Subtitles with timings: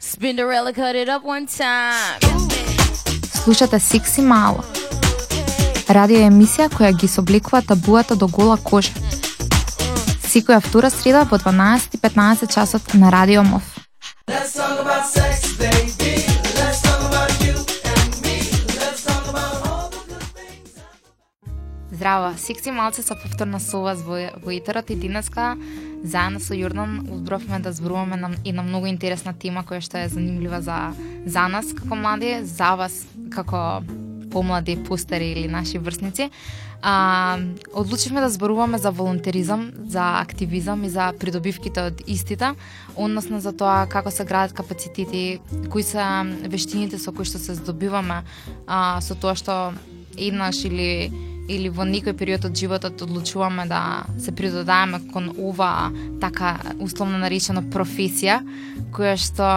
[0.00, 2.20] Spinderella cut it up one time.
[3.44, 4.64] Слушате Сикси Мало.
[5.88, 8.92] Радио емисија која ги собликува табуата до гола кожа.
[10.24, 13.62] Секоја втора среда во 12:15 часот на Радио МОВ.
[21.92, 25.56] Здраво, секси малце со повторна со вас во, во Итерот и денеска
[26.02, 30.60] заедно со Јордан узбровме да зборуваме на една многу интересна тема која што е занимлива
[30.60, 30.92] за
[31.26, 33.82] за нас како млади, за вас како
[34.30, 36.30] помлади, постари или наши врсници.
[36.82, 37.38] А,
[37.74, 42.54] одлучивме да зборуваме за волонтеризам, за активизам и за придобивките од истите,
[42.96, 46.00] односно за тоа како се градат капацитети, кои се
[46.48, 48.22] вештините со кои што се здобиваме
[48.66, 49.74] а, со тоа што
[50.16, 51.12] еднаш или
[51.48, 55.90] или во некој период од животот одлучуваме да се придодаваме кон ова
[56.20, 58.40] така условно наречена професија,
[58.94, 59.48] која што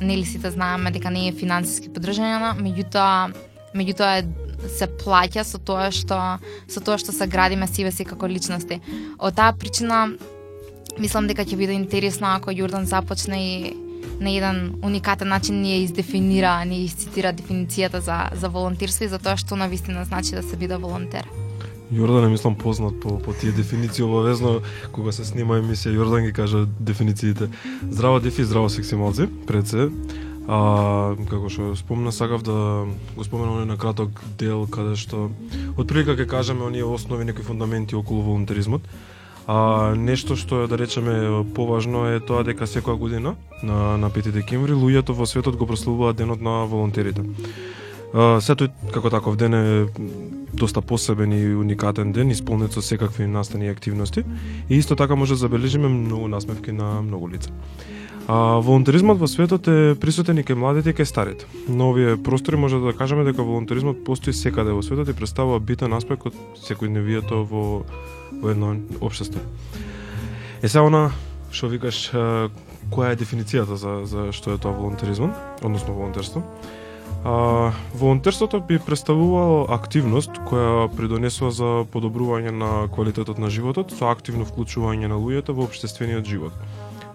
[0.00, 3.34] нели сите знаеме дека не е финансиски поддржана, меѓутоа
[3.76, 4.24] меѓутоа
[4.66, 8.80] се плаќа со тоа што со тоа што се градиме себе си како личности.
[9.18, 10.08] Од таа причина
[10.98, 13.74] мислам дека ќе биде интересно ако Јордан започне и
[14.20, 19.08] на еден уникатен начин ни ја издефинира, ни ја изцитира дефиницијата за, за волонтерство и
[19.08, 21.28] за тоа што на вистина значи да се биде волонтер.
[21.88, 24.60] Јордан е мислам познат по, по тие дефиниции обавезно
[24.92, 27.48] кога се снима емисија Јордан ги кажа дефинициите.
[27.90, 29.88] Здраво дефи, здраво сексималци, пред се.
[30.48, 32.84] А, како што спомна, сакав да
[33.16, 35.28] го споменам на краток дел каде што
[35.76, 38.84] од прилика ќе кажеме оние основи, некои фундаменти околу волонтеризмот.
[39.48, 43.32] А, нешто што е да речеме поважно е тоа дека секоја година
[43.64, 47.24] на на 5 декември луѓето во светот го прославуваат денот на волонтерите.
[48.12, 49.86] А, сето како таков ден е
[50.52, 54.24] доста посебен и уникатен ден, исполнет со секакви настани и активности.
[54.68, 57.50] И исто така може да забележиме многу насмевки на многу лица.
[58.28, 61.46] А, волонтеризмот во светот е присутен и кај младите и кај старите.
[61.68, 65.96] На овие простори може да кажеме дека волонтеризмот постои секаде во светот и представува битен
[65.96, 67.88] аспект од секојдневието во
[68.42, 69.40] во едно општество.
[70.62, 71.10] Е сега она
[71.50, 72.10] што викаш
[72.92, 75.32] која е дефиницијата за за што е тоа волонтеризмот,
[75.62, 76.42] односно волонтерство.
[77.24, 84.46] А, волонтерството би представувало активност која придонесува за подобрување на квалитетот на животот со активно
[84.46, 86.54] вклучување на луѓето во општествениот живот,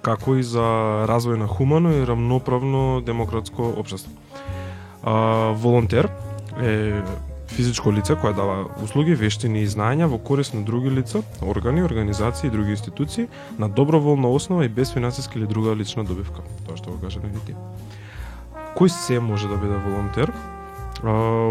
[0.04, 4.12] како и за развој на хумано и рамноправно демократско општество.
[5.04, 6.12] А, волонтер
[6.60, 7.00] е
[7.53, 12.47] физичко лице кое дава услуги, вештини и знаења во корист на други лица, органи, организации
[12.47, 13.28] и други институции
[13.59, 16.42] на доброволна основа и без финансиска или друга лична добивка.
[16.66, 17.56] Тоа што го кажа Нити.
[18.74, 20.34] Кој се може да биде волонтер?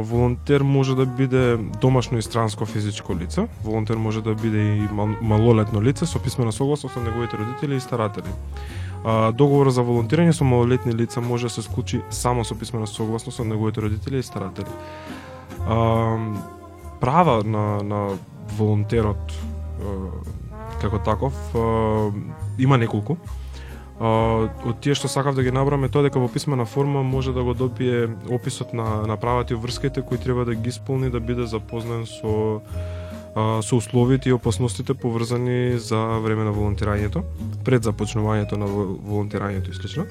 [0.02, 3.46] волонтер може да биде домашно и странско физичко лице.
[3.64, 4.88] Волонтер може да биде и
[5.20, 8.32] малолетно лице со писмена согласност од неговите родители и старатели.
[9.34, 13.46] договор за волонтирање со малолетни лица може да се склучи само со писмена согласност од
[13.46, 14.70] неговите родители и старатели
[15.66, 16.18] а,
[17.00, 18.18] права на, на
[18.56, 19.96] волонтерот а,
[20.80, 22.10] како таков а,
[22.58, 23.16] има неколку.
[24.00, 27.44] А, од тие што сакав да ги набраме тоа дека во писмена форма може да
[27.44, 31.46] го добие описот на, на правата и врските кои треба да ги исполни да биде
[31.46, 32.60] запознан со
[33.34, 37.22] а, со условите и опасностите поврзани за време на волонтирањето,
[37.64, 40.06] пред започнувањето на волонтирањето и слично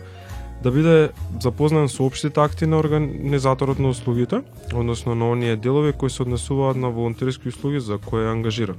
[0.64, 1.10] да биде
[1.42, 4.42] запознан со општите акти на организаторот на услугите,
[4.74, 8.78] односно на оние делови кои се однесуваат на волонтерски услуги за кои е ангажиран.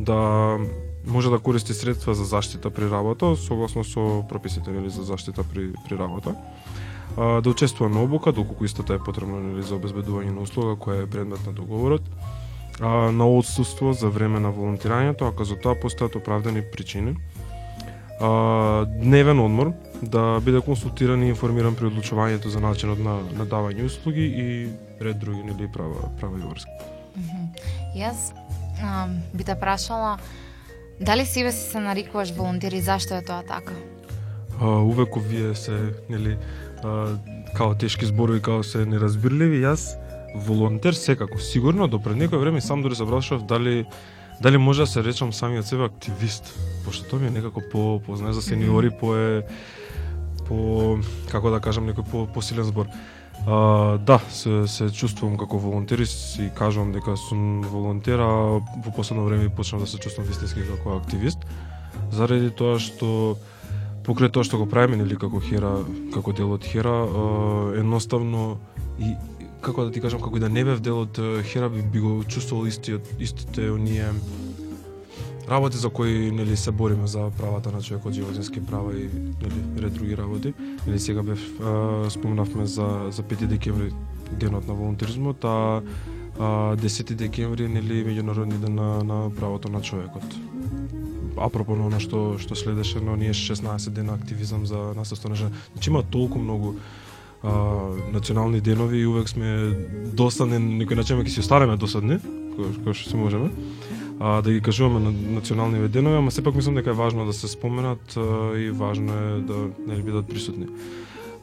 [0.00, 0.58] Да
[1.06, 5.72] може да користи средства за заштита при работа, согласно со прописите нели за заштита при
[5.88, 6.34] при работа.
[7.16, 11.02] А, да учествува на обука, доколку истата е потребна нели за обезбедување на услуга која
[11.02, 12.02] е предмет на договорот.
[12.80, 17.16] А, на отсуство за време на волонтирањето, ако за тоа постојат оправдани причини.
[18.20, 19.72] А, дневен одмор,
[20.02, 24.44] да биде консултиран и информиран при одлучувањето за начинот на, на давање услуги и
[25.00, 26.70] ред други нели права права и врски.
[27.96, 28.32] Јас
[29.34, 30.18] би те прашала
[31.00, 33.72] дали себе си се нарекуваш волонтер и зашто е тоа така?
[34.60, 36.36] А, увеку вие се нели
[36.84, 37.16] а,
[37.56, 39.96] као тешки зборови као се неразбирливи, јас
[40.34, 43.04] волонтер секако сигурно до пред некој време сам дури се
[43.48, 43.86] дали
[44.40, 48.16] дали може да се речам самиот себе активист, пошто тоа ми е некако по, по
[48.16, 49.42] знаеш да за сениори, по е
[50.48, 50.98] по
[51.30, 52.90] како да кажам некој по посилен збор.
[53.46, 59.24] А, да, се, се чувствувам како волонтер и кажувам дека сум волонтер, а во последно
[59.24, 61.38] време почнав да се чувствувам вистински како активист,
[62.10, 63.38] заради тоа што
[64.04, 65.78] покрај тоа што го правиме нели како Хера,
[66.12, 67.06] како дел од Хера,
[67.78, 68.58] едноставно
[68.98, 69.14] и
[69.60, 71.18] како да ти кажам, како и да не бев дел од
[71.52, 74.12] Хера би, би го чувствувал истиот истите оние
[75.50, 79.08] работи за кои нели се бориме за правата на човекот, животински права и
[79.42, 80.54] нели ред други работи.
[80.86, 83.92] Нели сега бев а, спомнавме за за 5 декември
[84.32, 85.82] денот на волонтеризмот, а,
[86.38, 90.24] а 10 декември нели меѓународни ден на, на правото на човекот.
[91.36, 95.50] Апропо на она што што следеше но ние 16 дена активизам за насостојна жена.
[95.72, 96.74] Значи има толку многу
[97.42, 97.52] а,
[98.12, 99.74] национални денови и увек сме
[100.12, 102.20] досадни, некој начин ќе си останеме досадни,
[102.56, 103.50] кој, кој што се можеме
[104.20, 107.48] а, да ги кажуваме на национални денови, ама сепак мислам дека е важно да се
[107.48, 110.66] споменат а, и важно е да нели бидат присутни.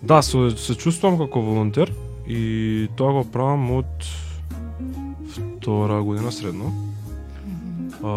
[0.04, 1.94] Да, се, се чувствувам како волонтер
[2.28, 4.06] и тоа го правам од
[5.34, 6.70] втора година средно.
[8.04, 8.10] А,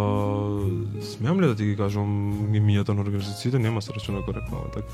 [1.02, 2.08] смеам ли да ти ги кажам
[2.52, 3.58] имињата на организациите?
[3.58, 4.86] Нема се рачуна коректно, така.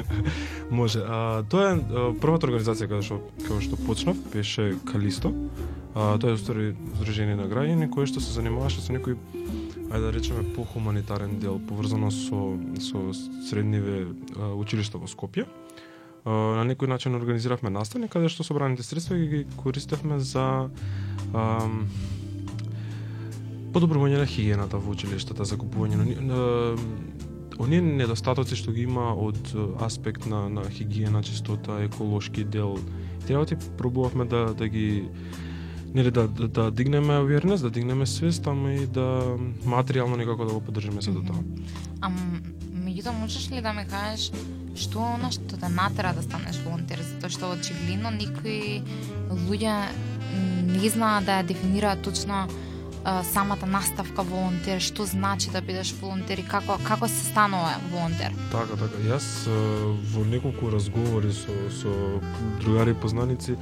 [0.70, 1.02] Може.
[1.04, 5.34] А, тоа е а, првата организација каде што каде што почнав беше Калисто.
[5.94, 9.18] А, тоа е устори Сдружение на граѓани кое што се занимаваше со некои,
[9.92, 13.12] ајде да речеме похуманитарен дел поврзано со со
[13.44, 15.44] средниве а, училишта во Скопје.
[16.24, 20.70] А, на некој начин организиравме настани каде што собраните средства ги користевме за
[21.34, 21.68] а,
[23.72, 26.42] подобрување на хигиената во училиштата, за купување на, на
[27.58, 29.52] оние недостатоци што ги има од
[29.84, 32.78] аспект на на хигиена, чистота, еколошки дел.
[33.26, 35.08] Треба да ти пробувавме да да ги
[35.94, 40.52] нели да, да, да дигнеме awareness, да дигнеме свест, ама и да материјално некако да
[40.52, 41.40] го поддржиме се до тоа.
[42.00, 42.42] Ам,
[42.84, 44.32] меѓутоа можеш ли да ми кажеш
[44.78, 48.82] што она што те натера да станеш волонтер, затоа што очигледно никои
[49.48, 49.88] луѓе
[50.68, 52.46] не знаат да ја дефинираат точно
[53.08, 58.34] а, самата наставка волонтер, што значи да бидеш волонтер и како како се станува волонтер?
[58.52, 59.00] Така, така.
[59.06, 59.48] Јас
[60.12, 61.92] во неколку разговори со со
[62.60, 63.56] другари и познаници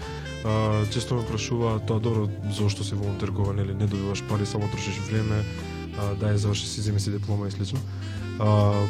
[0.44, 4.68] а, често ме прашуваат тоа добро зошто си волонтер кога нели не добиваш пари, само
[4.68, 5.44] трошиш време,
[5.98, 7.78] а, да ја заврши си земи си диплома и слично.
[8.40, 8.82] А,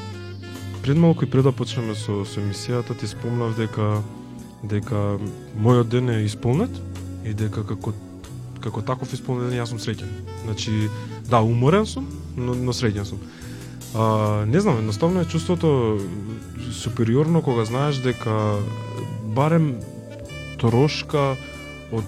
[0.82, 4.00] пред малку и пред да почнеме со со емисијата ти спомнав дека
[4.64, 5.20] дека
[5.60, 6.72] мојот ден е исполнет
[7.24, 7.92] и дека како
[8.60, 10.25] како таков исполнен јас сум среќен.
[10.44, 10.88] Значи,
[11.28, 12.06] да, уморен сум,
[12.36, 13.20] но, но среќен сум.
[13.94, 15.98] А, не знам, едноставно е чувството
[16.72, 18.58] супериорно кога знаеш дека
[19.36, 19.76] барем
[20.60, 21.36] трошка
[21.92, 22.04] од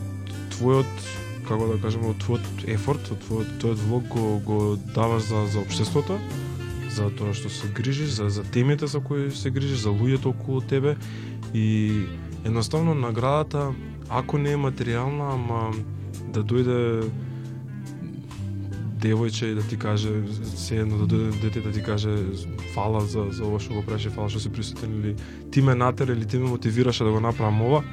[0.53, 1.09] твојот
[1.49, 4.59] како да кажеме, од твојот ефорт, од твојот, твојот влог го, го
[4.95, 6.19] даваш за, за обштеството,
[6.93, 10.61] за тоа што се грижиш, за, за темите за кои се грижиш, за луѓето околу
[10.61, 10.97] тебе
[11.55, 12.05] и
[12.45, 13.73] едноставно наградата,
[14.09, 15.73] ако не е материјална, ама
[16.33, 17.09] да дојде
[19.03, 20.11] девојче и да ти каже
[20.57, 22.15] се едно да дојде дете да ти каже
[22.75, 25.15] фала за за ова што го праше, фала што си присутен или
[25.51, 27.85] ти ме натера или ти ме мотивираше да го направам ова,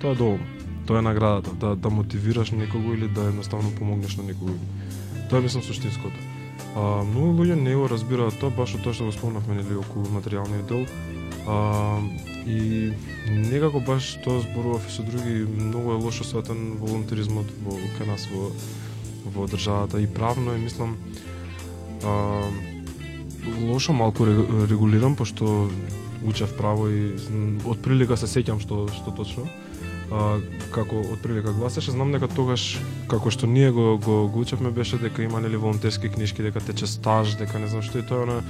[0.00, 0.46] тоа е доволно.
[0.86, 4.54] Тоа е наградата, да да мотивираш некого или да едноставно помогнеш на некого.
[5.30, 6.16] Тоа мислам суштинското.
[6.76, 10.66] А, многу луѓе не го разбираат тоа, баш тоа што го спомнавме нели околу материјалниот
[10.68, 10.86] дел.
[11.48, 12.00] А,
[12.46, 12.92] и
[13.28, 18.28] некако баш тоа зборував и со други, многу е лошо сватен волонтеризмот во кај нас
[18.30, 18.52] во
[19.34, 20.96] во државата и правно е мислам
[22.04, 22.42] а,
[23.60, 25.70] лошо малку регулирам пошто
[26.24, 27.12] учев право и
[27.64, 29.46] од прилика се сеќам што што точно
[30.10, 30.38] а,
[30.74, 32.78] како од прилика гласеше, знам дека тогаш
[33.10, 36.86] како што ние го го, го учевме беше дека има нели волонтерски книжки, дека тече
[36.86, 38.42] стаж, дека не знам што и тоа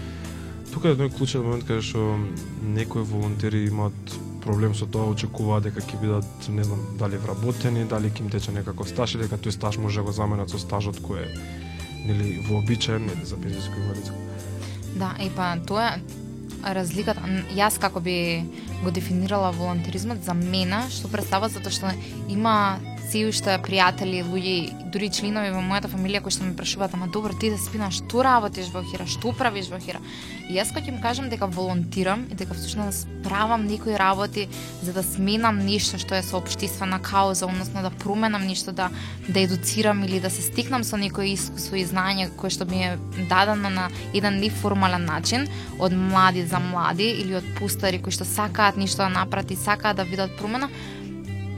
[0.73, 2.19] тука е едној клучен момент каде што
[2.63, 8.11] некои волонтери имаат проблем со тоа, очекуваа дека ќе бидат, не знам, дали вработени, дали
[8.11, 11.03] ќе им тече некако стаж или дека тој стаж може да го заменат со стажот
[11.03, 11.31] кој е
[12.07, 14.15] нели вообичаен нели за пензијско инвалидско.
[14.97, 15.99] Да, и па тоа
[16.65, 17.23] разликата,
[17.55, 18.45] јас како би
[18.83, 21.93] го дефинирала волонтеризмот за мене, што представа затоа што
[22.33, 27.07] има си уште пријатели, луѓе, дури членови во мојата фамилија кои што ме прашуваат, ама
[27.13, 30.01] добро, ти да спина, што работиш во Хира, што правиш во Хира?
[30.49, 34.49] И јас кога им кажам дека волонтирам и дека всушност правам некои работи
[34.83, 38.91] за да сменам нешто што е со општествена кауза, односно да променам нешто, да
[39.29, 42.99] да едуцирам или да се стикнам со некои искуство и знање кое што ми е
[43.31, 45.47] дадено на еден неформален начин
[45.79, 49.97] од млади за млади или од пустари кои што сакаат нешто да направат и сакаат
[49.97, 50.71] да видат промена,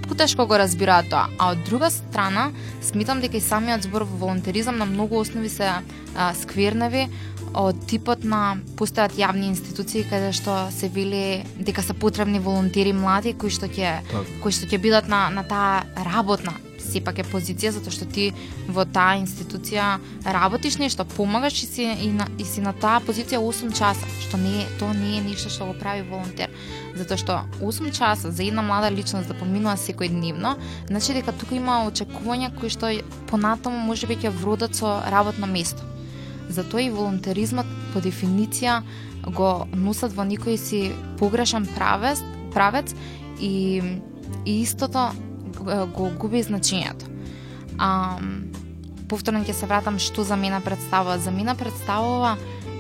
[0.08, 1.28] потешко го разбираат тоа.
[1.38, 2.50] А од друга страна,
[2.82, 7.08] смитам дека и самиот збор во волонтеризам на многу основи се а, скверневи
[7.54, 13.32] од типот на постојат јавни институции каде што се вели дека се потребни волонтери млади
[13.32, 13.98] кои што ќе
[14.42, 16.52] кои што ќе бидат на на таа работна
[16.88, 18.30] сепак е позиција затоа што ти
[18.68, 23.40] во таа институција работиш нешто, помагаш и си и на, и си на таа позиција
[23.42, 26.50] 8 часа, што не е тоа не е ништо што го прави волонтер.
[26.96, 30.56] Затоа што 8 часа за една млада личност да поминува секој дневно,
[30.88, 32.90] значи дека тука има очекувања кои што
[33.28, 35.84] понатаму можеби ќе вродат со работно место.
[36.48, 38.82] Затоа и волонтеризмот по дефиниција
[39.26, 40.80] го носат во никој си
[41.18, 42.22] погрешен правец,
[42.54, 42.94] правец
[43.40, 43.82] и,
[44.44, 45.10] и истото
[45.64, 47.08] го губи значењето.
[47.78, 48.18] А,
[49.08, 51.18] повторно ќе се вратам што за мене представува.
[51.18, 52.36] За мене представува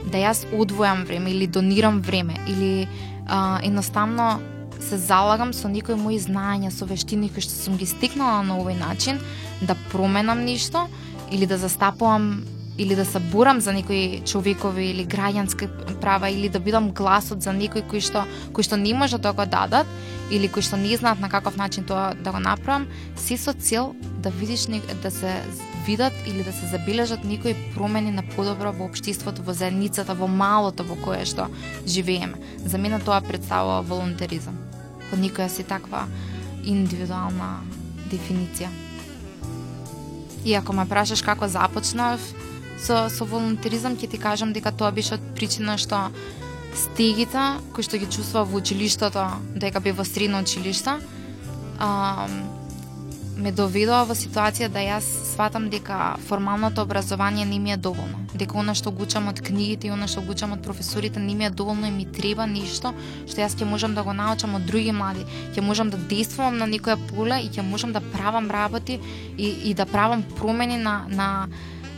[0.08, 2.88] да јас одвојам време или донирам време или
[3.26, 4.40] а, едноставно
[4.80, 8.78] се залагам со некои мои знаења, со вештини кои што сум ги стикнала на овој
[8.78, 9.18] начин
[9.60, 10.86] да променам нешто
[11.30, 12.44] или да застапувам
[12.78, 15.68] или да се борам за некои човекови или граѓански
[16.00, 19.46] права или да бидам гласот за некои кои што кои што не можат да го
[19.46, 19.86] дадат
[20.30, 23.94] или кои што не знаат на каков начин тоа да го направам, се со цел
[24.22, 24.68] да видиш
[25.02, 25.42] да се
[25.86, 30.84] видат или да се забележат некои промени на подобро во општеството, во заедницата, во малото
[30.84, 31.48] во кое што
[31.86, 32.36] живееме.
[32.64, 34.58] За мене тоа представува волонтеризам.
[35.10, 36.04] По никоја си таква
[36.64, 37.64] индивидуална
[38.12, 38.68] дефиниција.
[40.44, 42.20] И ако ме прашаш како започнав,
[42.80, 46.08] со, со волонтеризам ќе ти кажам дека тоа беше причина што
[46.74, 49.24] стегите кои што ги чувствува во училиштото
[49.56, 50.98] дека би во средно училиште,
[51.78, 52.28] а,
[53.38, 58.18] ме доведува во ситуација да јас сватам дека формалното образование не ми е доволно.
[58.34, 61.34] Дека она што го учам од книгите и она што го учам од професорите не
[61.34, 62.92] ми е доволно и ми треба нешто
[63.26, 65.26] што јас ќе можам да го научам од други млади.
[65.54, 68.98] Ќе можам да действувам на некоја поле и ќе можам да правам работи
[69.38, 71.48] и, и да правам промени на, на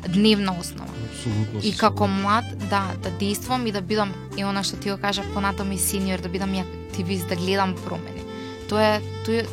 [0.09, 0.91] дневна основа.
[1.13, 1.61] Апсолутно.
[1.63, 5.23] И како млад, да, да действувам и да бидам, и она што ти го кажа
[5.35, 8.23] понатоа и сениор, да бидам и активист, да гледам промени.
[8.69, 9.47] Тоа е, тоа е,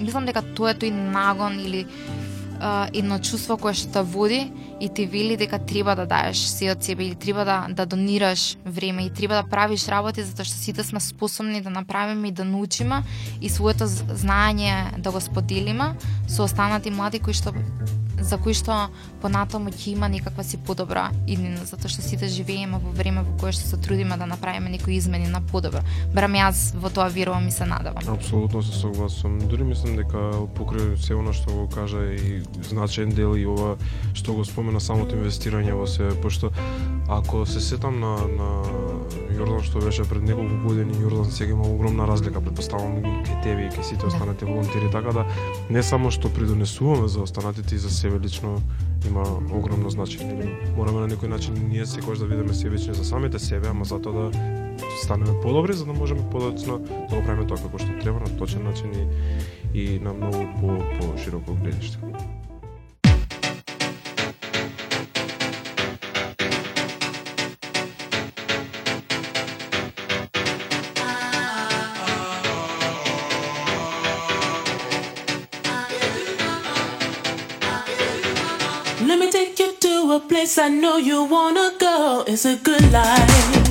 [0.00, 1.86] мислам дека тоа е тој нагон или
[2.60, 6.70] а, едно чувство кое што те води и ти вели дека треба да даеш се
[6.72, 10.56] од себе или треба да, да донираш време и треба да правиш работи затоа што
[10.56, 13.02] сите сме способни да направиме и да научиме
[13.40, 15.94] и своето знаење да го споделиме
[16.28, 17.54] со останати млади кои што
[18.20, 18.88] за кои што
[19.22, 23.52] понатаму ќе има некаква си подобра иднина, затоа што сите живееме во време во кое
[23.52, 25.82] што се трудиме да направиме некои измени на подобро.
[26.14, 28.02] Барам јас во тоа верувам и се надевам.
[28.08, 29.38] Апсолутно се согласувам.
[29.48, 33.76] Дури мислам дека покрај се она што го кажа и значаен дел и ова
[34.14, 36.52] што го спомена самото инвестирање во себе, пошто
[37.08, 38.48] ако се сетам на на
[39.34, 43.72] Јордан што беше пред неколку години, Јордан сега има огромна разлика, претпоставувам кај тебе и
[43.74, 45.24] кај сите останати волонтери, така да
[45.70, 48.60] не само што придонесуваме за останатите и за себе лично
[49.06, 50.54] има огромно значење.
[50.76, 54.54] Мораме на некој начин ние секогаш да бидеме себични за самите себе, ама затоа да
[55.02, 58.64] станеме подобри за да можеме подоцна да го правиме тоа како што треба на точен
[58.64, 59.04] начин и,
[59.74, 61.98] и на многу по, по широко гледиште.
[80.64, 82.24] I know you wanna go.
[82.26, 83.63] It's a good life.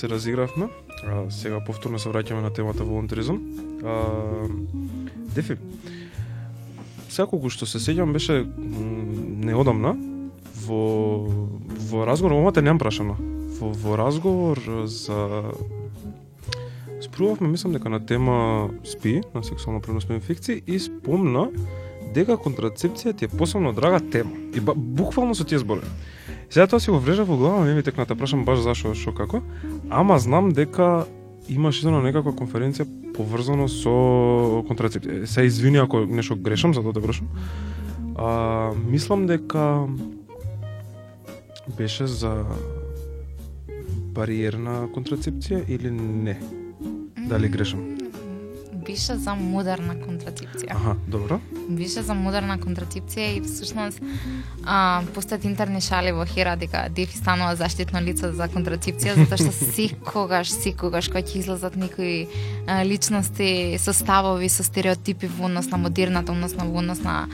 [0.00, 0.68] Се разигравме.
[1.04, 3.40] А, сега повторно се враќаме на темата волонтеризам.
[3.84, 4.48] А,
[5.34, 5.56] Дефи,
[7.08, 8.40] сега колку што се сеќавам беше
[9.44, 9.92] неодамна
[10.64, 10.80] во
[11.90, 13.18] во разговор, ова те немам прашано.
[13.60, 15.52] Во, во разговор за
[17.04, 21.50] спрувавме, мислам дека на тема СПИ, на сексуално преносни инфекции и спомна
[22.14, 24.32] дека контрацепција ти е посебно драга тема.
[24.56, 25.86] И ба, буквално со тие збори.
[26.50, 29.14] Сега тоа си го врежа во глава, ми ми текната да прашам баш зашо, шо
[29.14, 29.42] како,
[29.90, 31.04] ама знам дека
[31.48, 35.26] имаш едно некаква конференција поврзано со контрацепција.
[35.26, 37.28] Се извини ако нешто грешам, за да те прашам.
[38.16, 39.86] А, мислам дека
[41.76, 42.44] беше за
[44.14, 46.38] бариерна контрацепција или не?
[47.28, 47.89] Дали грешам?
[48.86, 50.72] Беше за модерна контрацепција.
[50.74, 51.40] Аха, добро.
[51.68, 54.00] Беше за модерна контрацепција и всушност
[54.64, 59.52] а, постојат интерни шали во Хера дека Дефи станува заштитно лице за контрацепција затоа што
[59.76, 62.26] секогаш, секогаш кога ќе излезат некои
[62.66, 67.28] а, личности со ставови, со стереотипи во однос на модерната, односно во однос на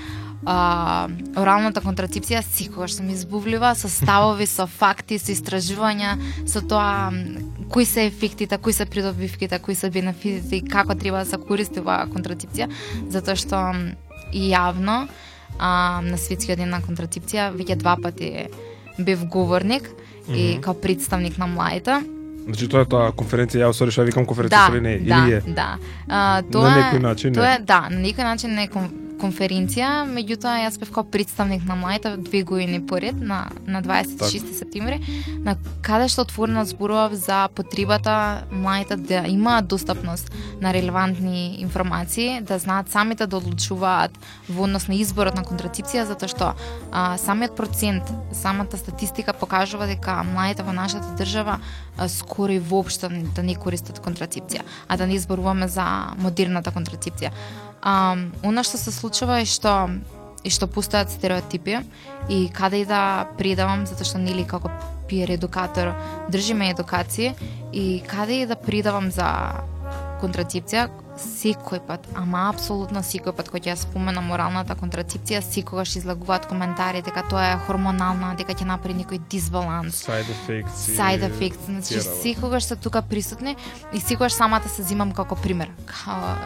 [0.45, 7.13] а, оралната контрацепција секогаш сум избувлива со ставови, со факти, со истражувања, со тоа
[7.69, 11.81] кои се ефектите, кои се придобивките, кои се бенефитите и како треба да се користи
[11.81, 12.69] оваа контрацепција,
[13.09, 13.63] затоа што
[14.33, 15.07] и јавно
[15.59, 18.49] а, на светскиот ден на контрацепција веќе два пати
[18.99, 19.89] бев говорник
[20.29, 20.61] и Мгм.
[20.61, 22.03] као представник на младите.
[22.45, 25.35] Значи тоа е таа конференција, ја сори што викам конференција, Да, или не, да, или
[25.35, 25.41] е.
[25.47, 25.79] да.
[26.09, 30.05] А, тоа На некој начин, Тоа е, да, на некој начин не е кон- конференција,
[30.09, 35.01] меѓутоа јас бев као представник на младите две години поред на на 26 септември,
[35.45, 42.59] на каде што отворено зборував за потребата младите да имаат достапност на релевантни информации, да
[42.59, 44.13] знаат самите да одлучуваат
[44.49, 46.53] во однос на изборот на контрацепција затоа што
[46.93, 51.61] а, самиот процент, самата статистика покажува дека младите во нашата држава
[51.97, 55.87] а, скоро и воопшто да не користат контрацепција, а да не изборуваме за
[56.19, 57.33] модерната контрацепција.
[57.83, 59.91] А, она што се случува е што
[60.47, 61.81] и што постојат стереотипи
[62.29, 64.71] и каде и да предавам затоа што нели како
[65.11, 65.95] пиер едукатор
[66.31, 67.35] држиме едукација
[67.73, 69.27] и каде и да предавам за
[70.21, 76.49] контрацепција секој пат, ама апсолутно секој пат кога ќе ја споменам моралната контрацепција, секогаш излагуваат
[76.51, 80.87] коментари дека тоа е хормонална, дека ќе направи некој дисбаланс Side effects.
[80.97, 83.57] side effects, значи секогаш се тука присутни
[83.93, 85.73] и секогаш самата се зимам како пример.
[85.87, 86.37] Као,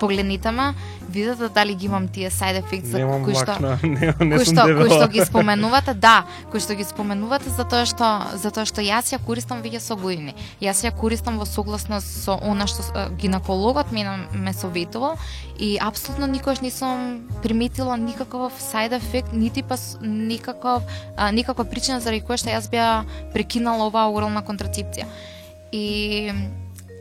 [0.00, 0.74] погледнете ме,
[1.08, 3.52] видете дали ги имам тие side effects за кои што
[3.86, 8.08] не, не кои што, кои што ги споменувате, да, кои што ги споменувате затоа што
[8.40, 10.34] затоа што јас ја користам веќе со години.
[10.62, 12.82] Јас ја користам во согласност со она што
[13.20, 15.18] гинекологот мене ме советувал
[15.58, 20.82] и апсолутно никогаш не сум приметила никаков side effect, нити пас никаков
[21.16, 25.06] а, никаква причина заради која што јас беа прекинала оваа орална контрацепција.
[25.72, 26.32] И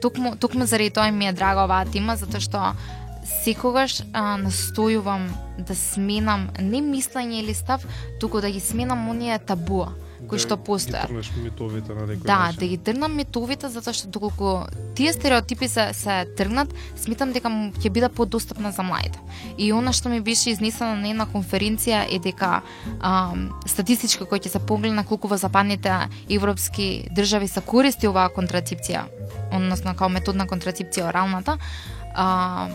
[0.02, 2.74] токму токму заради тоа ми е драга оваа тема затоа што
[3.44, 7.86] секогаш а, настојувам да сменам не мислење или став,
[8.20, 9.92] туку да ги сменам оние табуа
[10.28, 11.08] кои што Ги постојат.
[11.08, 12.60] тргнеш митовите на некој Да, начин.
[12.60, 17.90] да ги тргнам митовите затоа што доколку тие стереотипи се се тргнат, сметам дека ќе
[17.90, 19.20] биде подостапна за младите.
[19.58, 22.62] И она што ми беше изнесено на една конференција е дека
[23.00, 23.34] а,
[23.66, 25.92] статистички кој ќе се погледне колку во западните
[26.30, 29.04] европски држави се користи оваа контрацепција,
[29.54, 31.58] односно као методна контрацепција оралната,
[32.16, 32.68] а,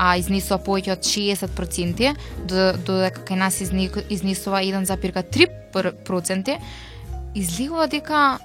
[0.00, 2.14] а изнесува повеќе од 60%,
[2.48, 6.56] додека кај нас изнесува 1,3%,
[7.36, 8.38] излегува дека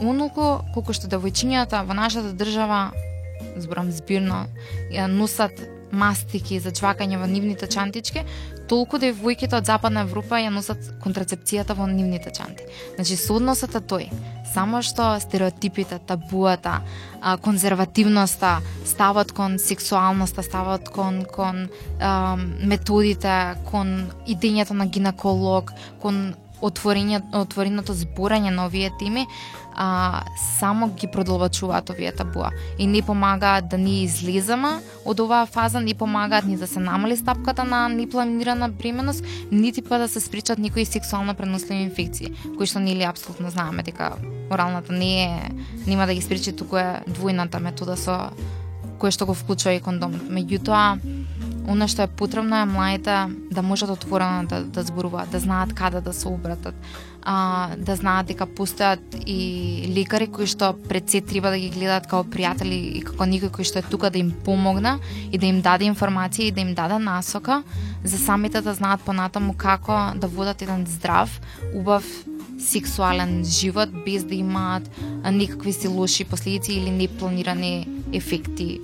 [0.00, 2.80] онолку колку што девојчињата во нашата држава
[3.60, 4.46] зборам збирно
[4.92, 5.60] ја носат
[5.92, 8.24] мастики за чвакање во нивните чантички,
[8.70, 12.68] толку да девојките од западна Европа ја носат контрацепцијата во нивните чанти.
[12.94, 14.10] Значи соодносот е тој.
[14.50, 16.80] Само што стереотипите, табуата,
[17.42, 21.68] конзервативноста, стават кон сексуалноста, стават кон кон
[22.00, 25.70] а, методите, кон идењето на гинеколог,
[26.02, 29.26] кон отворење, отвореното зборање на овие теми,
[29.82, 30.22] а,
[30.58, 34.74] само ги продолбачуваат овие табуа и не помагаат да ни излеземе
[35.08, 39.98] од оваа фаза, не помагаат ни да се намали стапката на непланирана бременост, нити па
[39.98, 44.12] да се спречат никои сексуално преносливи инфекции, кои што ние апсолутно знаеме дека
[44.50, 45.50] моралната не е
[45.86, 48.36] нема да ги спречи, туку е двојната метода со
[49.00, 50.28] кој што го вклучува и кондомот.
[50.28, 51.00] Меѓутоа,
[51.68, 56.00] Оно што е потребно е младите да можат отворено да, да зборуваат, да знаат каде
[56.00, 56.74] да се обратат,
[57.22, 62.08] а, да знаат дека постојат и лекари кои што пред се треба да ги гледаат
[62.08, 64.98] како пријатели и како никој кој што е тука да им помогна
[65.32, 67.62] и да им даде информација и да им даде насока
[68.04, 71.40] за самите да знаат понатаму како да водат еден здрав,
[71.74, 72.04] убав
[72.60, 74.90] сексуален живот без да имаат
[75.32, 78.80] никакви си лоши последици или непланирани ефекти,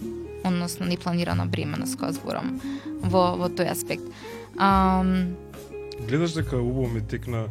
[0.49, 2.61] односно непланирана бременост, која зборам
[3.03, 4.05] во во тој аспект.
[4.57, 5.37] Ам,
[6.09, 7.47] Гледаш дека убаво ми текна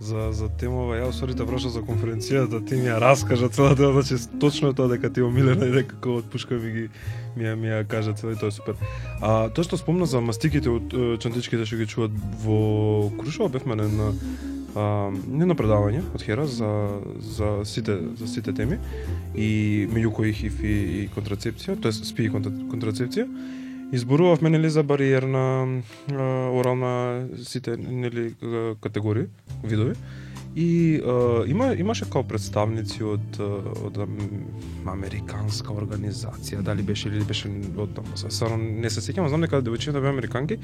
[0.00, 4.16] за за темова, ја сори да врашам за конференцијата, ти ми ја раскажа целата, значи
[4.40, 6.88] точно тоа дека ти омилена и дека кога отпушка ми ги
[7.36, 8.76] ми ја, ми ја кажа цела и тоа е супер.
[9.20, 13.88] А тоа што спомна за мастиките од чантичките што ги чуваат во Крушево бевме на
[13.88, 14.12] на
[14.74, 18.78] а, не на предавање од Хера за за сите за сите теми
[19.34, 23.26] и меѓу кои ХИВ и, и контрацепција, тоа СПИ и контра- контрацепција.
[23.92, 28.34] Изборувавме нели за бариерна а, орална сите нели
[28.80, 29.26] категории,
[29.64, 29.94] видови.
[30.56, 33.38] И а, има имаше како представници од
[33.86, 33.98] од
[34.90, 40.02] американска организација, дали беше или беше од таму, стварно не се сеќавам, знам дека девојчињата
[40.02, 40.58] беа американки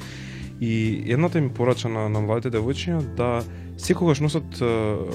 [0.61, 3.31] и едната им порача на, на младите девојчиња да
[3.79, 4.59] секогаш носат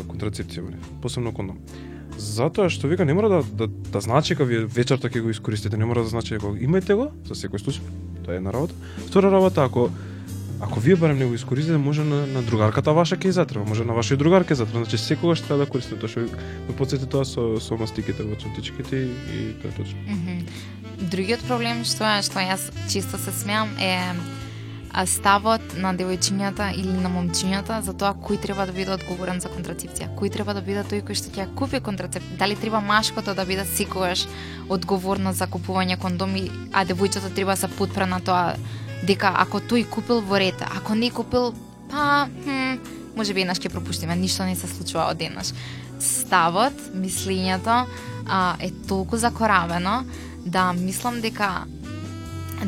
[0.07, 0.63] контрацепција,
[1.01, 1.59] посебно кондом.
[2.21, 5.77] Затоа што вика не мора да да, да значи кога вие вечерта ќе го искористите,
[5.77, 7.83] не мора да значи дека имајте го за секој случај.
[8.23, 8.75] Тоа е една работа.
[9.07, 9.89] Втора работа ако
[10.61, 13.97] ако вие барем не го искористите, може на, на другарката ваша ќе затреба, може на
[13.97, 14.85] вашиот другар ќе затреба.
[14.85, 19.09] Значи секогаш треба да користите тоа што ме потсети тоа со со мастиките во чантичките
[19.09, 19.97] и, тоа точно.
[20.05, 20.39] Mm -hmm.
[21.09, 23.97] Другиот проблем што е што јас често се смеам е
[24.93, 29.49] а, ставот на девојчињата или на момчињата за тоа кој треба да биде одговорен за
[29.49, 33.33] контрацепција, кој треба да биде тој кој што ќе ја купи контрацепција, дали треба машкото
[33.33, 34.27] да биде секогаш
[34.69, 38.55] одговорно за купување кондоми, а девојчето треба да се потпре на тоа
[39.07, 41.53] дека ако тој купил во ред, ако не купил,
[41.89, 42.77] па, хм,
[43.15, 45.53] може би еднаш ќе пропуштиме, ништо не се случува од еднаш.
[46.01, 47.85] Ставот, мислењето
[48.27, 50.03] а, е толку закоравено
[50.45, 51.65] да мислам дека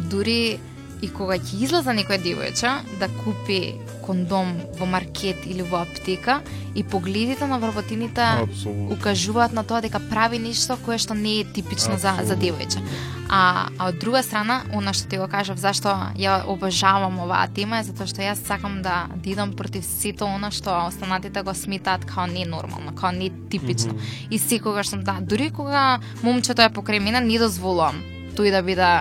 [0.10, 0.60] дури
[1.02, 6.42] и кога ќе излезе некоја девојче да купи кондом во маркет или во аптека
[6.76, 8.94] и погледите на вработините Апсолутно.
[8.94, 12.84] укажуваат на тоа дека прави нешто кое што не е типично за, за девојче.
[13.30, 15.90] А, а од друга страна, она што ти го кажав, зашто
[16.20, 20.52] ја обожавам оваа тема е затоа што јас сакам да, да идам против сето она
[20.52, 23.94] што останатите го сметаат као ненормално, као не типично.
[23.94, 24.04] Мгм.
[24.30, 28.92] И секогаш сум таа, дури кога момчето е покрај мене, не дозволувам тој да биде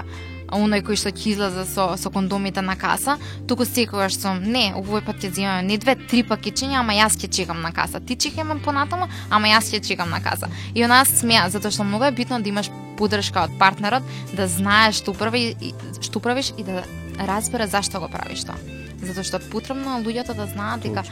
[0.52, 3.16] оној кој што ќе излезе со, со кондомите на каса,
[3.48, 7.30] туку секогаш сум, не, овој пат ќе земаме не две, три пакетчиња, ама јас ќе
[7.32, 8.00] чекам на каса.
[8.00, 10.50] Ти чекаме понатаму, ама јас ќе чекам на каса.
[10.74, 14.04] И она смеа, затоа што многу е битно да имаш поддршка од партнерот,
[14.36, 15.56] да знаеш што прави
[16.00, 16.84] што правиш и да
[17.18, 18.58] разбере зашто го правиш тоа.
[19.02, 21.04] Затоа што е потребно луѓето да знаат дека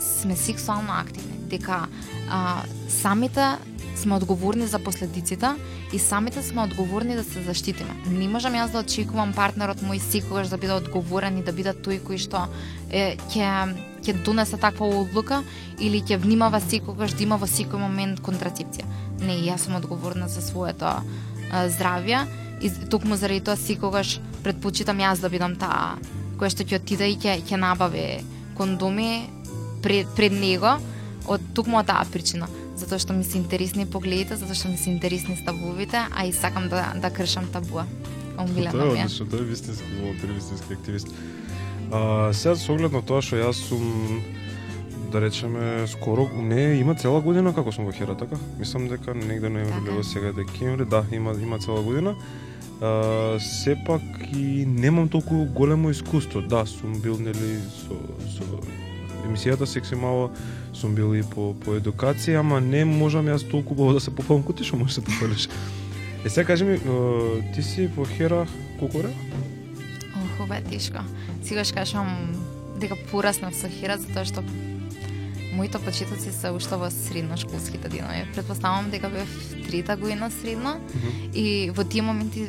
[0.00, 1.86] сме сексуално активни, дека
[2.30, 3.56] а, самите
[3.96, 5.50] сме одговорни за последиците
[5.92, 7.90] и самите сме одговорни да се заштитиме.
[8.06, 12.00] Не можам јас да очекувам партнерот мој секогаш да биде одговорен и да биде тој
[12.04, 12.46] кој што
[12.90, 15.42] е, ќе ќе донесе таква одлука
[15.80, 18.84] или ќе внимава секогаш да има во секој момент контрацепција.
[19.24, 21.00] Не, јас сум одговорна за своето
[21.50, 22.26] здравје
[22.60, 25.96] и токму заради тоа секогаш предпочитам јас да бидам таа
[26.36, 28.20] која што ќе отиде и ќе ќе набави
[28.56, 29.26] кондоми
[29.82, 30.76] пред, пред него
[31.26, 34.90] од токму од таа причина затоа што ми се интересни погледите, затоа што ми се
[34.90, 37.86] интересни ставовите, а и сакам да да кршам табуа.
[38.38, 41.08] Омилена Тоа е одлично, тоа е вистински волонтер, вистински активист.
[41.92, 44.20] А, сега со оглед на тоа што јас сум
[45.12, 48.36] да речеме скоро не има цела година како сум во Хера така.
[48.58, 49.90] Мислам дека негде ноември Така.
[49.90, 52.14] лево сега декември, да, има има цела година.
[52.82, 54.02] А, сепак
[54.36, 56.42] и немам толку големо искуство.
[56.42, 57.96] Да, сум бил нели со
[58.28, 58.44] со
[59.26, 60.30] емисијата секси мало,
[60.76, 64.44] сум бил и по по едукација, ама не можам јас толку убаво да се попалам
[64.44, 65.48] кој ти што можеш да се попалиш.
[66.24, 66.78] Е сега кажи ми,
[67.54, 68.46] ти си во Хера
[68.78, 69.14] колку време?
[70.16, 71.04] Ох, ова е тешко.
[71.44, 72.08] Сигаш кажам
[72.80, 74.44] дека пораснав со Хера затоа што
[75.56, 78.26] моите почетоци се уште во средношколските денови.
[78.34, 79.30] Предпоставам дека бев
[79.70, 80.80] трета година средно
[81.34, 82.48] и во тие моменти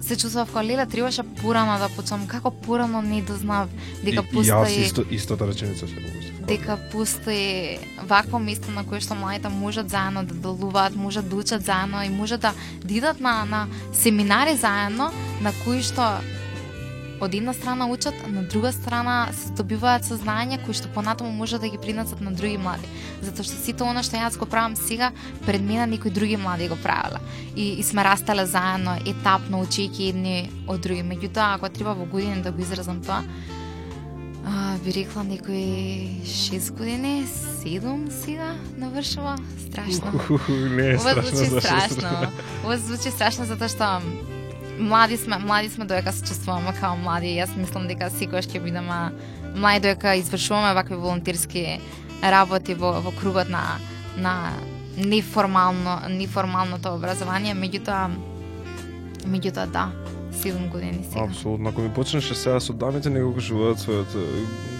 [0.00, 2.26] се чувствував како леле требаше порано да почнам.
[2.26, 3.68] Како порано не дознав
[4.04, 6.00] дека И- и Јас постои исто, истата реченица се го
[6.46, 11.64] дека постои вакво место на кое што младите можат заедно да делуваат, можат да учат
[11.64, 12.52] заедно и можат да,
[12.84, 15.10] да идат на, на семинари заедно
[15.42, 16.20] на кои што
[17.20, 21.68] од една страна учат, на друга страна се добиваат сознања кои што понатаму може да
[21.68, 22.86] ги принесат на други млади.
[23.22, 25.12] Затоа што сите она што јас го правам сега,
[25.46, 27.20] пред мене некои други млади го правеле.
[27.56, 31.02] И, и сме растеле заедно, етапно, учејќи едни од други.
[31.02, 33.22] Меѓутоа, ако треба во години да го изразам тоа,
[34.46, 39.36] А, би рекла некои 6 години, 7 сега навршува.
[39.66, 40.38] Страшно.
[40.70, 41.36] не е Ова страшно.
[41.36, 42.32] звучи страшно.
[42.64, 44.00] Ова звучи страшно затоа што
[44.78, 47.36] млади сме, млади сме доека се чувствуваме као млади.
[47.36, 49.12] Јас мислам дека секогаш ќе бидеме
[49.56, 51.80] млади доека извршуваме вакви волонтерски
[52.22, 53.78] работи во, во кругот на,
[54.16, 54.52] на
[54.96, 58.10] неформално, неформалното образование, меѓутоа,
[59.26, 59.90] меѓутоа да,
[60.32, 61.24] 7 години сега.
[61.24, 61.68] Апсолутно.
[61.68, 64.12] Ако ми почнеше сега со дамите, некако живеат својот,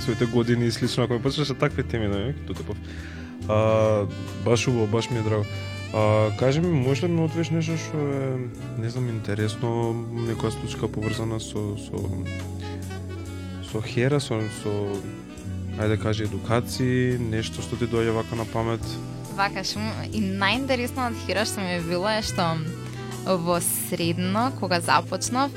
[0.01, 2.77] своите години и слично, ако ми почнеше такви теми, да ми тутепов.
[3.49, 4.07] А,
[4.45, 5.45] баш убаво, баш ми е драго.
[5.97, 8.37] А, кажи ми, можеш ли да ми отвеш нешто што е,
[8.77, 9.97] не знам, интересно,
[10.29, 11.97] некоја случка поврзана со, со,
[13.65, 14.73] со хера, со, со
[15.81, 18.85] ајде да кажи едукација, нешто што ти доаѓа вака на памет?
[19.41, 22.45] Вака, шум, и најинтересно од хира што ми било е што
[23.25, 25.49] во средно, кога започнав,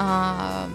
[0.00, 0.72] а,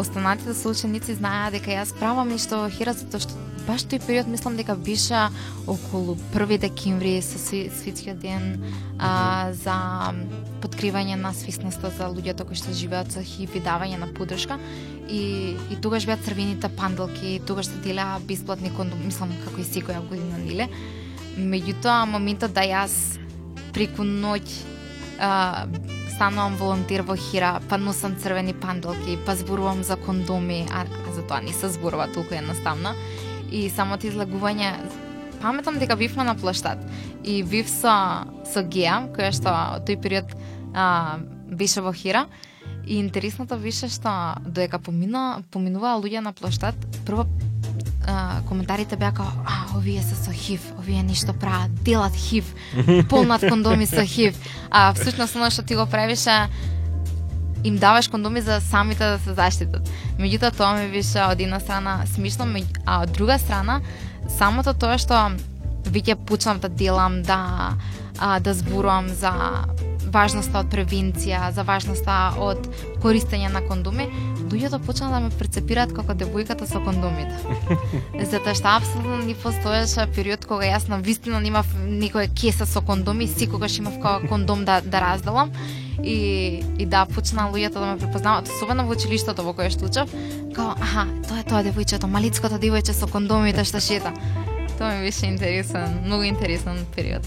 [0.00, 3.36] останатите да соученици знаеа дека јас правам нешто во хира, затоа што
[3.66, 5.28] баш тој период мислам дека беше
[5.66, 8.64] околу 1 декември со светскиот ден
[8.98, 9.76] а, за
[10.62, 14.58] подкривање на свисноста за луѓето кои што живеат со ХИВ и давање на поддршка
[15.08, 20.02] и, и тогаш беа црвените панделки, тогаш се делеа бесплатни кондом мислам како и секоја
[20.08, 20.68] година, ниле?
[21.38, 23.18] Меѓутоа, моментот да јас
[23.74, 24.42] преку ноќ
[25.20, 25.66] а,
[26.20, 31.22] станувам волонтер во Хира, па носам црвени пандалки, па зборувам за кондоми, а, а за
[31.24, 32.92] тоа не се зборува толку едноставно.
[33.48, 34.74] И самото излагување
[35.40, 36.76] паметам дека бивме на плаштат
[37.24, 39.54] и бив со со Геа, која што
[39.88, 40.36] тој период
[40.76, 41.16] а,
[41.48, 42.26] беше во Хира.
[42.84, 46.76] И интересното беше што доека помина, поминуваа луѓе на площад,
[47.08, 47.24] прво
[48.06, 52.54] а, коментарите беа како а, овие се со хив, овие ништо прават, делат хив,
[53.08, 54.36] полнат кондоми со хив.
[54.70, 56.48] А всушност оно што ти го правише
[57.64, 59.88] им даваш кондоми за самите да се заштитат.
[60.18, 63.80] Меѓутоа тоа ми беше од една страна смишно, меѓу- а од друга страна
[64.38, 65.36] самото тоа што
[65.84, 67.76] веќе почнав да делам, да
[68.18, 69.32] а, да зборувам за
[70.12, 72.66] важноста од превенција, за важноста од
[73.02, 74.08] користење на кондоми,
[74.50, 77.36] луѓето почнаа да ме прецепираат како девојката со кондомите.
[78.32, 83.28] Затоа што апсолутно не постоеше период кога јас на вистина немав некоја кеса со кондоми,
[83.30, 85.54] секогаш имав како кондом да да разделам
[86.02, 90.12] и и да почнаа луѓето да ме препознаваат, особено во училиштето во кое што учев,
[90.56, 94.12] као аха, тоа е тоа девојчето, малицкото девојче со кондомите што шета.
[94.78, 97.22] Тоа ми беше интересен, многу интересен период.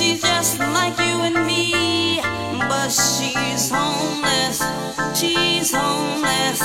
[0.00, 2.22] She's just like you and me,
[2.58, 4.62] but she's homeless.
[5.14, 6.62] She's homeless.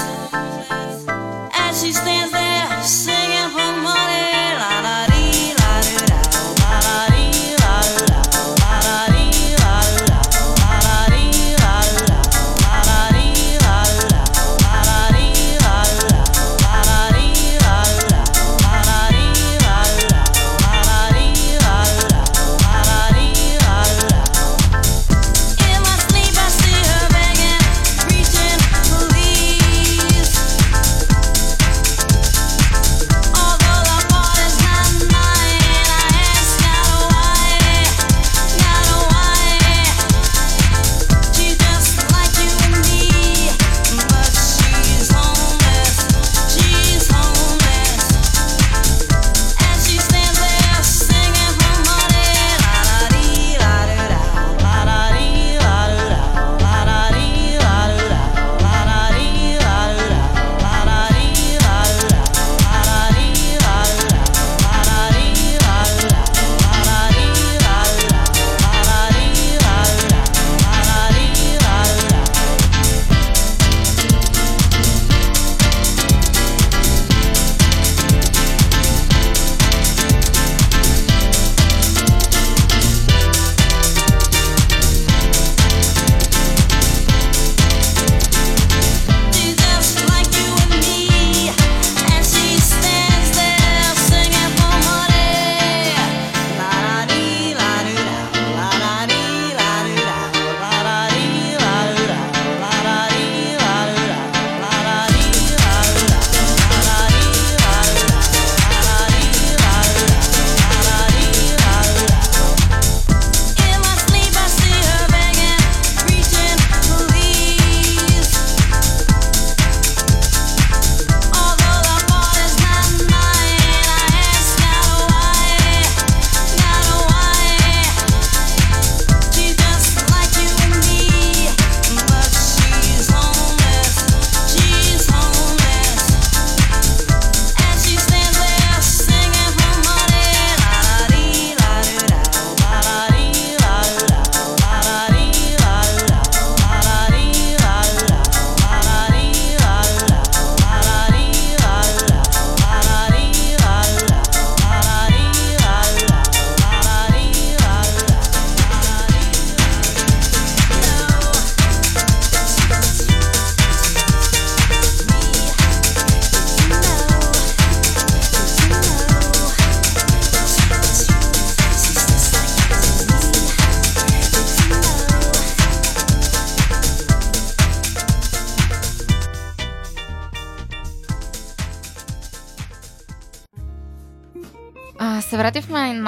[1.54, 3.35] As she stands there singing.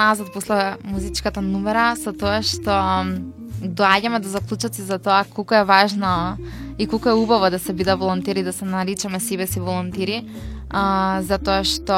[0.08, 2.72] Назад после музичката нумера, со тоа што
[3.60, 6.38] доаѓаме да до заклучоци за тоа колку е важно
[6.78, 10.24] и колку е убаво да се биде волонтери, да се наричаме себе си волонтери,
[10.70, 11.96] а, затоа што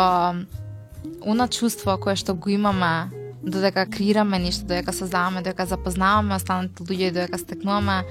[1.22, 3.10] она чувство кое што го имаме
[3.42, 8.02] додека креираме нешто, додека создаваме, додека запознаваме останатите луѓе и додека стекнуваме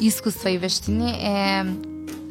[0.00, 1.64] искуства и вештини е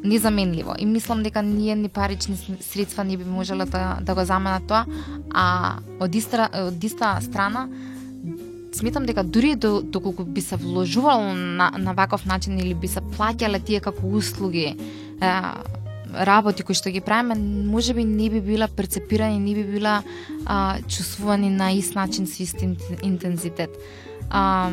[0.03, 0.75] незаменливо.
[0.79, 4.85] И мислам дека ние ни парични средства не би можеле да, да го заменат тоа,
[5.33, 7.67] а од иста, од иста страна
[8.73, 13.01] сметам дека дури до, доколку би се вложувало на, на ваков начин или би се
[13.01, 14.75] плаќале тие како услуги,
[15.21, 15.31] е,
[16.13, 17.35] работи кои што ги правиме,
[17.69, 20.01] може би не би била перцепирани, не би била
[20.45, 22.61] а, чувствувани на ист начин со ист
[23.03, 23.69] интензитет.
[24.29, 24.71] А,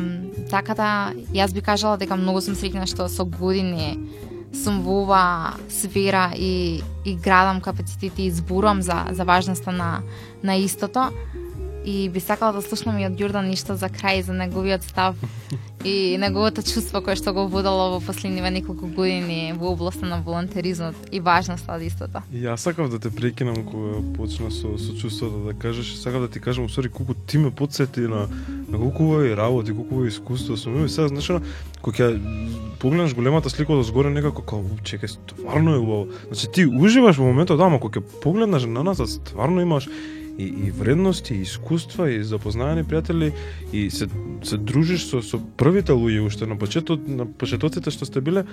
[0.49, 0.89] така да,
[1.33, 3.97] јас би кажала дека многу сум среќна што со години
[4.53, 10.01] сум во ова сфера и, и градам капацитети и зборувам за, за важноста на,
[10.43, 11.11] на истото.
[11.85, 15.15] И би сакала да слушнам и од Јордан ништо за крај за неговиот став
[15.87, 20.95] и неговото чувство кое што го водало во последниве неколку години во областа на волонтеризмот
[21.11, 22.23] и важноста од истото.
[22.33, 26.27] Ја Јас сакав да те прекинам кога почна со, со чувството да кажеш, сакав да
[26.27, 28.27] ти кажам усори колку ти ме подсети на
[28.67, 31.41] на колку убави работи, колку убави искуство сум имал и сега знаеш
[31.81, 32.19] кога ќе
[32.79, 36.07] погледнеш големата слика од згоре некако како чекај стварно е убаво.
[36.27, 39.89] Значи ти уживаш во моментот, да, ама кога ќе погледнеш на назад стварно имаш
[40.37, 43.31] и, и вредности, и искуства, и запознаени пријатели,
[43.73, 44.07] и се,
[44.43, 48.45] се дружиш со, со првите луѓе уште на почетот, на почетоците што сте биле,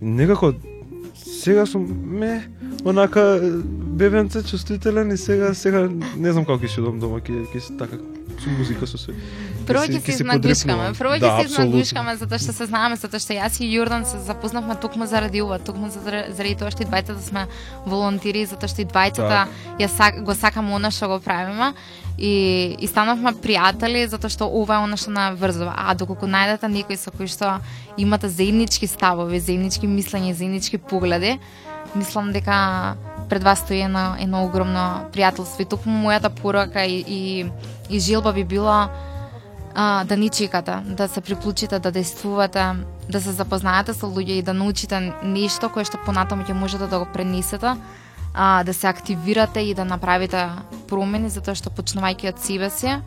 [0.00, 0.54] некако
[1.14, 2.48] сега сум ме
[2.84, 3.40] онака
[4.00, 7.96] бебенце чувствителен и сега сега не знам како ќе си одам дома ќе ќе така
[8.40, 9.12] со музика со се.
[9.66, 10.94] Прво се- ќе подрипнувам.
[10.96, 14.18] прво ќе Да, се изнадушкаме затоа што се знаеме, затоа што јас и Јордан се
[14.18, 17.46] запознавме токму заради ова, токму заради, заради тоа што и двајцата сме
[17.86, 19.46] волонтери, затоа што и двајцата
[19.78, 21.74] ја сак, го сакаме она што го правиме
[22.18, 25.74] и и станавме пријатели затоа што ова е она што на врзува.
[25.76, 27.60] А доколку најдете некој со кој што
[27.98, 31.38] имате заеднички ставови, заеднички мислења, заеднички погледи,
[31.94, 32.96] мислам дека
[33.28, 35.62] пред вас стои едно, едно огромно пријателство.
[35.62, 37.46] И токму мојата порака и, и,
[37.90, 38.90] и желба би била
[39.74, 42.64] а, да ни чекате, да се приклучите, да действувате,
[43.08, 46.98] да се запознаете со луѓе и да научите нешто кое што понатаму ќе можете да
[46.98, 47.76] го пренесете,
[48.34, 50.48] а, да се активирате и да направите
[50.88, 52.98] промени, затоа што почнувајќи од себе си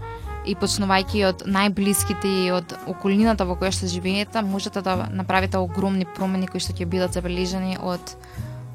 [0.45, 6.05] и почнувајќи од најблиските и од околината во која што живеете, можете да направите огромни
[6.05, 8.15] промени кои што ќе бидат забележани од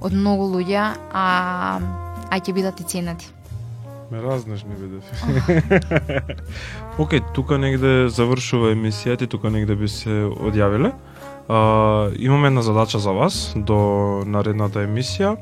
[0.01, 1.26] од многу луѓе, а
[2.28, 3.30] а ќе бидат и ценети.
[4.11, 5.05] Ме разнеш не бидев.
[7.03, 10.92] Океј, тука негде завршува емисијата и тука негде би се одјавиле.
[11.49, 15.36] А, имаме една задача за вас до наредната емисија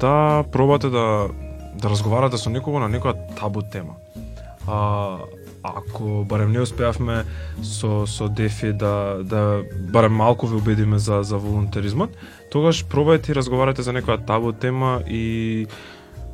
[0.00, 1.28] да пробате да
[1.74, 3.96] да разговарате со некого на некоја табу тема.
[4.66, 5.18] А,
[5.64, 7.24] ако барем не успеавме
[7.62, 9.62] со со Дефи да да
[9.92, 12.10] барем малку ве убедиме за за волонтеризмот,
[12.52, 15.66] тогаш пробајте и разговарате за некоја табу тема и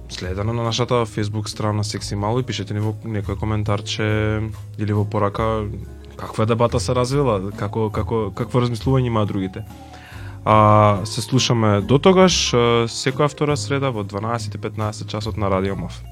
[0.08, 4.42] следено на нашата Facebook страна Секси Мало и пишете ни во некој коментарче
[4.78, 5.62] или во порака
[6.16, 9.64] каква дебата се развила, како како какво размислување имаат другите.
[10.44, 12.50] А се слушаме до тогаш
[12.90, 16.02] секоја втора среда во 12:15 часот на Радио МОВ.